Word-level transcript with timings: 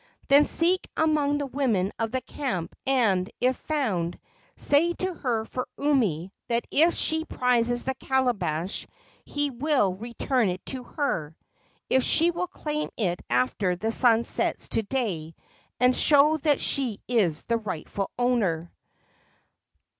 "Then 0.29 0.45
seek 0.45 0.89
among 0.97 1.37
the 1.37 1.45
women 1.45 1.91
of 1.99 2.09
the 2.09 2.21
camp, 2.21 2.75
and, 2.87 3.29
if 3.39 3.55
found, 3.55 4.17
say 4.55 4.93
to 4.93 5.13
her 5.13 5.45
for 5.45 5.67
Umi 5.77 6.31
that 6.47 6.65
if 6.71 6.95
she 6.95 7.23
prizes 7.23 7.83
the 7.83 7.93
calabash 7.93 8.87
he 9.25 9.51
will 9.51 9.93
return 9.93 10.49
it 10.49 10.65
to 10.65 10.85
her, 10.85 11.37
if 11.87 12.01
she 12.03 12.31
will 12.31 12.47
claim 12.47 12.89
it 12.97 13.21
after 13.29 13.75
the 13.75 13.91
sun 13.91 14.23
sets 14.23 14.69
to 14.69 14.81
day 14.81 15.35
and 15.79 15.95
show 15.95 16.37
that 16.37 16.59
she 16.59 16.99
is 17.07 17.43
the 17.43 17.57
rightful 17.57 18.09
owner." 18.17 18.71